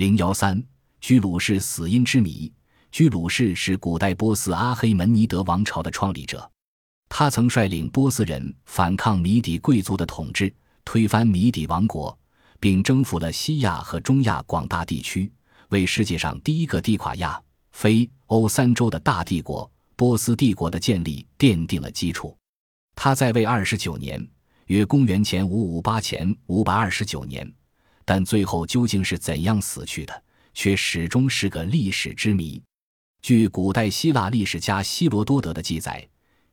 [0.00, 0.64] 零幺三，
[1.02, 2.50] 居鲁士死因之谜。
[2.90, 6.50] 居鲁士是古代波斯阿黑门尼德王朝的创立者，
[7.10, 10.50] 他曾率领波斯人反抗米底贵族的统治，
[10.86, 12.18] 推翻米底王国，
[12.58, 15.30] 并征服了西亚和中亚广大地区，
[15.68, 17.38] 为世界上第一个地垮亚
[17.72, 22.34] 非欧三洲的大帝国波斯帝国的建立奠定了基础。
[22.94, 24.26] 他在位二十九年，
[24.68, 27.52] 约公元前五五八前五百二十九年，
[28.10, 30.22] 但最后究竟是怎样死去的，
[30.52, 32.60] 却始终是个历史之谜。
[33.22, 36.04] 据古代希腊历史家希罗多德的记载，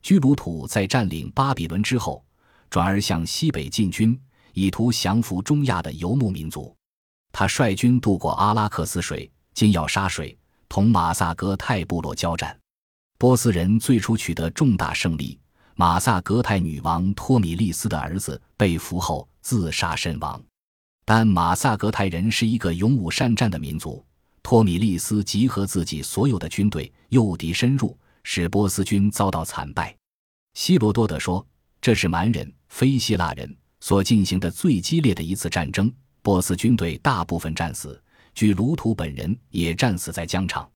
[0.04, 2.24] 居鲁土在占领巴比伦之后，
[2.70, 4.16] 转而向西北进军，
[4.54, 6.72] 以图降服中亚的游牧民族。
[7.32, 10.38] 他率军渡过阿拉克斯水、金要沙水，
[10.70, 12.56] 同马萨格泰部落交战。
[13.18, 15.40] 波斯人最初取得重大胜利，
[15.74, 20.40] 马萨格泰女王托米利斯的儿子被俘后自杀身亡。
[21.10, 24.06] 但马萨格泰人是一个勇武善战的民族。
[24.44, 29.96] 托米利斯集合自己所有的军队，诱敌深入，使波斯军遭到惨败。
[30.56, 31.48] 希罗多德说
[31.80, 35.90] ：“这是蛮人，非希腊人所进行的最激烈的一次战争。
[36.22, 38.04] 波斯军队大部分战死，
[38.36, 40.70] 据鲁土本人也战死在疆场。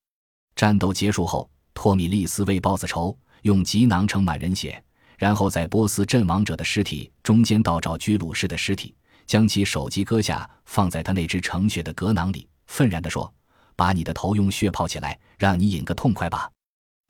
[0.56, 4.82] 战斗结束后，托米利斯为报子仇，用吉囊盛满人血，
[5.18, 8.96] 然后在波斯阵亡者的尸体中间倒找居鲁士的尸体，
[9.32, 13.34] 将其手机割下，放在他那只盛血的革囊里，愤然地说。”
[13.78, 16.52] 把你的头用血泡起来，让你饮个痛快吧。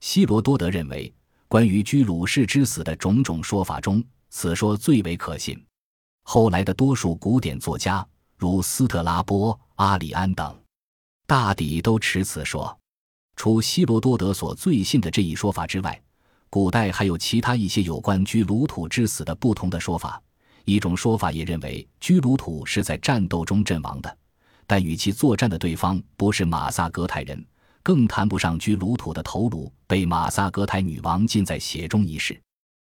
[0.02, 1.12] 希罗多德认为，
[1.48, 5.60] 关于居鲁士之死的种种说法中，此说最为可信。
[6.22, 10.56] 后来的多数古典作家，如斯特拉波、阿里安等，
[11.26, 12.78] 大抵都持此说。
[13.36, 16.00] 除希罗多德所最信的这一说法之外，
[16.52, 20.22] 古代还有其他一些有关居鲁土之死的不同的说法。
[20.66, 24.18] 一种说法也认为，居鲁土是在战斗中阵亡的。
[24.68, 27.46] 但与其作战的对方不是马萨格泰人，
[27.84, 32.40] 更谈不上居鲁土的头颅被马萨格泰女王浸在血中一事。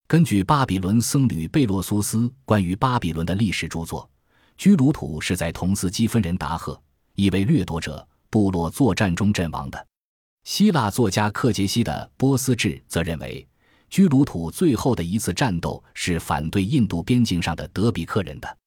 [0.08, 4.10] 根据巴比伦僧侣贝洛苏斯关于巴比伦的历史著作，
[4.58, 6.82] 居鲁土是在同斯基芬人达赫
[7.16, 9.88] 一位掠夺者部落作战中阵亡的。
[10.44, 13.48] 希腊作家克杰西的《波斯志》则认为，
[13.90, 18.58] 居鲁土最后的一次战斗是反对印度边境上的德比克人的。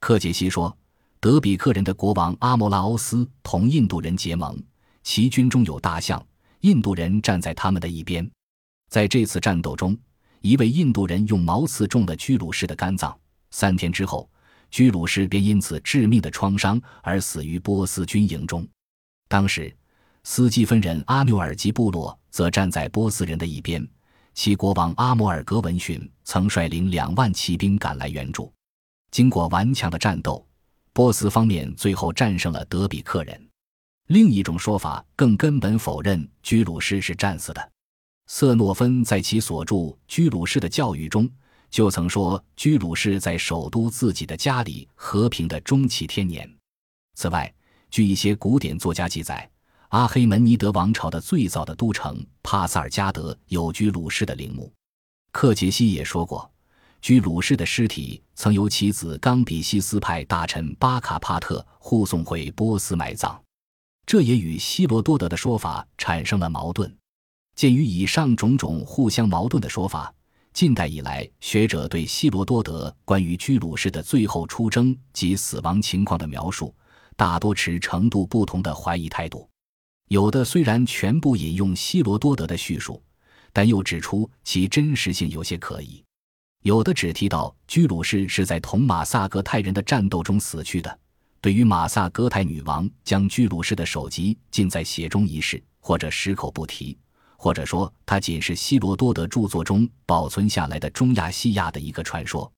[0.00, 0.76] 克杰西说。
[1.20, 4.62] 德比克人的国王阿莫拉欧斯同印度人结盟，
[5.02, 6.22] 其军中有大象，
[6.60, 8.30] 印度人站在他们的一边。
[8.90, 9.96] 在这次战斗中，
[10.42, 13.18] 一位印度人用矛刺中了居鲁士的肝脏。
[13.52, 14.28] 三天之后，
[14.70, 18.68] 居鲁士便因此致命的创伤而死于波斯军营中。
[19.26, 19.74] 当时，
[20.24, 23.82] 斯基芬人阿纽尔吉部落则站在波斯人的一边，
[24.34, 28.52] 其国王阿摩尔格闻讯，曾率领两万骑兵赶来援助。
[29.10, 30.46] 经过顽强的战斗。
[30.96, 33.48] 波斯方面最后战胜了德比克人。
[34.06, 37.72] 另一种说法更根本否认居鲁士是战死的。
[38.28, 39.74] 瑟诺芬在其所著
[40.06, 41.28] 《居鲁士的教育》中
[41.68, 46.48] 就曾说，居鲁士在首都自己的家里和平的终其天年。
[47.16, 47.52] 此外，
[47.90, 49.50] 据一些古典作家记载，
[49.94, 54.72] 阿黑门尼德王朝的最早的都城帕萨尔加德有居鲁士的陵墓。
[55.30, 56.50] 克杰西也说过。
[57.00, 63.40] 居鲁士的尸体曾由其子冈比西斯派大臣巴卡帕特护送回波斯埋葬，
[64.04, 66.92] 这也与希罗多德的说法产生了矛盾。
[67.54, 70.12] 鉴于以上种种互相矛盾的说法，
[70.52, 76.74] 近代以来学者对希罗多德关于居鲁士的最后出征及死亡情况的描述，
[77.14, 79.48] 大多持程度不同的怀疑态度。
[80.08, 83.02] 有的虽然全部引用希罗多德的叙述，
[83.52, 86.02] 但又指出其真实性有些可疑。
[86.62, 90.98] 有的只提到居鲁士是在同马萨格泰人的战斗中死去的。
[91.40, 96.96] 对于马萨格泰女王将居鲁士的首级浸在血中一事，或者矢口不提，
[97.36, 102.50] 或者说它仅是希罗多德著作中保存下来的中亚西亚的一个传说。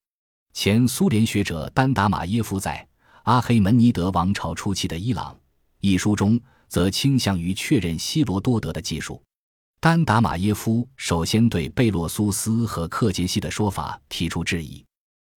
[0.52, 2.86] 前苏联学者丹达马耶夫在
[3.24, 5.34] 《阿黑门尼德王朝初期的伊朗》
[5.80, 9.22] 一书中，则倾向于确认希罗多德的技术。
[9.80, 14.84] 丹达马耶夫首先对贝洛苏斯和克杰西的说法提出质疑。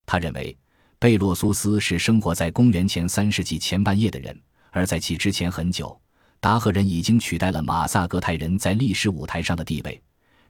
[0.05, 0.57] 他认为，
[0.97, 4.41] 贝洛苏斯是生活在公元前三世纪前半叶的人，
[4.71, 5.99] 而在其之前很久，
[6.39, 10.01] 达赫人已经取代了马萨格泰人在历史舞台上的地位。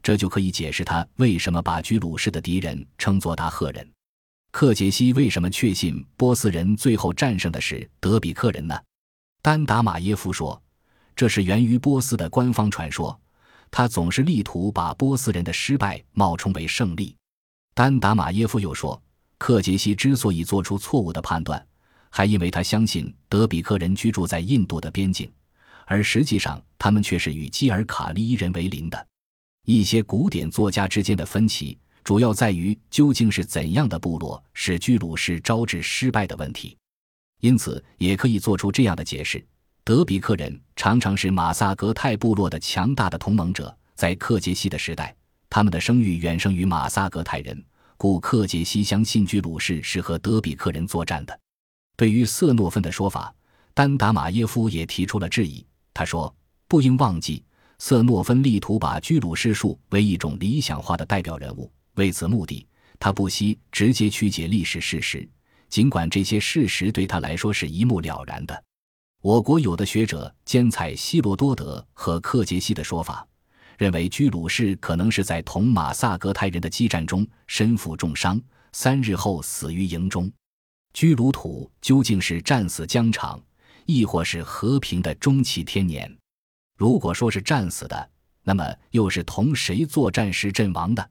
[0.02, 3.86] 这就可以解释他为什么把居鲁士的敌人称作达赫人。
[4.52, 8.80] 克杰西为什么确信波斯人最后战胜的是德比克人呢？
[9.42, 10.60] 丹达马耶夫说，
[11.20, 13.20] 这是源于波斯的官方传说。
[13.70, 17.14] 他总是力图把波斯人的失败冒充为胜利。
[17.76, 19.04] 丹达马耶夫又说，
[19.38, 21.62] 克杰西之所以做出错误的判断，
[22.10, 25.30] 还因为他相信德比克人居住在印度的边境，
[25.86, 29.08] 而实际上他们却是与基尔卡利伊人为邻的。
[29.66, 36.78] 一些古典作家之间的分歧主要在于究竟是怎样的部落使居鲁士招致失败的问题。
[37.42, 39.46] 因此，也可以做出这样的解释：
[39.90, 45.16] 德比克人常常是马萨格泰部落的强大的同盟者，在克杰西的时代，
[45.50, 47.66] 他们的声誉远胜于马萨格泰人，
[47.98, 51.40] 故克杰西相信居鲁士是和德比克人作战的。
[51.98, 53.34] 对于瑟诺芬的说法，
[53.74, 55.66] 丹达马耶夫也提出了质疑。
[55.92, 56.32] 他说
[56.70, 57.44] ：“不应忘记，
[57.80, 62.64] 瑟诺芬力图把居鲁士树为一种理想化的代表人物，为此目的，
[63.00, 65.28] 他不惜直接曲解历史事实，
[65.68, 68.64] 尽管这些事实对他来说是一目了然的。”
[69.22, 73.28] 我国有的学者兼采希罗多德和克杰西的说法，
[73.78, 80.32] 认为居鲁士可能是在同马萨格泰人的激战中身负重伤，三日后死于营中。
[80.94, 83.42] 居鲁土究竟是战死疆场，
[83.86, 86.10] 亦或是和平的终其天年？
[86.78, 88.10] 如果说是战死的，
[88.44, 91.10] 那么又是同谁作战时阵亡的？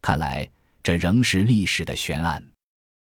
[0.00, 0.48] 看来
[0.82, 2.42] 这仍是历史的悬案。